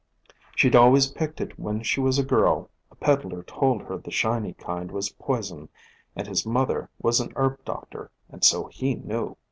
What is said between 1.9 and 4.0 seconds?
was a girl; a peddler told her